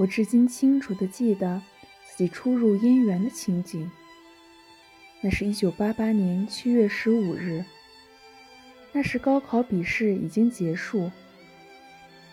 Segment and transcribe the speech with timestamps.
[0.00, 1.60] 我至今清楚地记得
[2.06, 3.90] 自己初入燕园的情景。
[5.20, 7.62] 那是一九八八年七月十五日，
[8.92, 11.10] 那时高考笔试已经结束。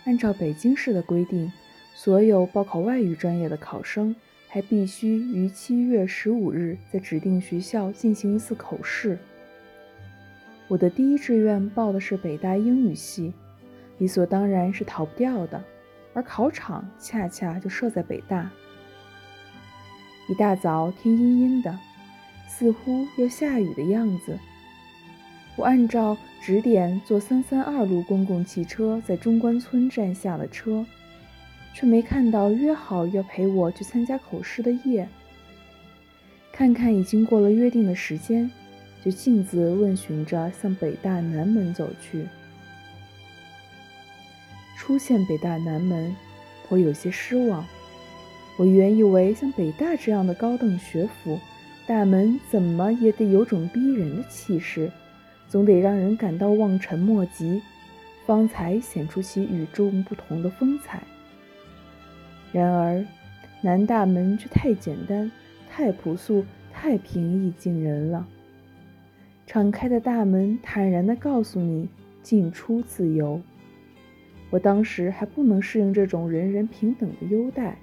[0.06, 1.52] 按照北京市的规定，
[1.94, 4.16] 所有报考外语专业的考生
[4.48, 9.18] 还必须于七月十五日在指定学校进行一次口试。
[10.68, 13.34] 我的第一志愿报的是北大英语系，
[13.98, 15.62] 理所当然是逃不掉的。
[16.18, 18.50] 而考场恰恰就设在北大。
[20.28, 21.78] 一大早，天阴阴的，
[22.48, 24.36] 似乎要下雨的样子。
[25.54, 30.84] 我按照指点坐三三二路公共汽车在中关村站下了车，
[31.72, 35.08] 却没看到约好要陪我去参加口试的叶。
[36.50, 38.50] 看看已经过了约定的时间，
[39.04, 42.26] 就径自问询着向北大南门走去。
[44.78, 46.14] 出现北大南门，
[46.68, 47.66] 我有些失望。
[48.56, 51.38] 我原以为像北大这样的高等学府，
[51.84, 54.90] 大门怎么也得有种逼人的气势，
[55.48, 57.60] 总得让人感到望尘莫及，
[58.24, 61.02] 方才显出其与众不同的风采。
[62.52, 63.04] 然而，
[63.60, 65.30] 南大门却太简单、
[65.68, 68.24] 太朴素、太平易近人了。
[69.44, 71.88] 敞开的大门坦然地告诉你：
[72.22, 73.40] 进出自由。
[74.50, 77.76] 我当时还不能适应这种人人平等的优待。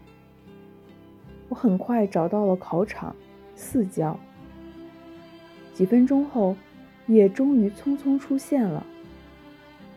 [1.50, 3.16] 我很快找到了考场
[3.56, 4.20] 四教。
[5.74, 6.56] 几分钟后，
[7.08, 8.86] 叶终于匆匆出现了。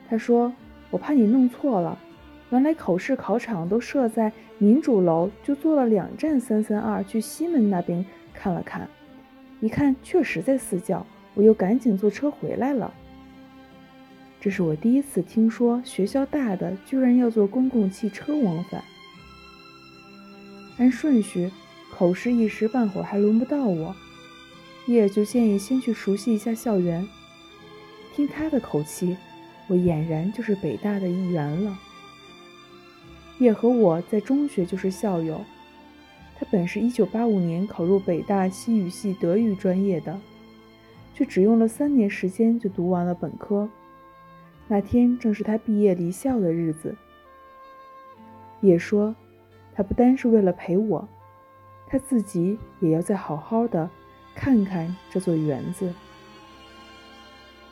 [0.08, 0.52] 他说
[0.90, 1.98] ：“我怕你弄错了，
[2.50, 8.88] 原来口试考场都设在民主楼，就坐了两站三三二去西门那边看了看，
[9.60, 12.92] 一看确实在四教，我又赶紧坐车回来了。”
[14.40, 18.82] 这是我第一次听说学校大的居然要坐公共汽车往返。
[20.78, 21.50] 按顺序，
[21.90, 23.96] 口试一时半会儿还轮不到我，
[24.86, 27.06] 叶就建议先去熟悉一下校园。
[28.14, 29.16] 听他的口气，
[29.66, 31.76] 我俨然就是北大的一员了。
[33.38, 35.44] 叶和我在中学就是校友，
[36.38, 40.16] 他本是一九八五年考入北大西语系德语专业的，
[41.14, 43.68] 却只用了三年时间就读完了本科。
[44.68, 46.94] 那天正是他毕业离校的日子。
[48.60, 49.14] 也说，
[49.74, 51.08] 他不单是为了陪我，
[51.86, 53.88] 他自己也要再好好的
[54.34, 55.92] 看看这座园子。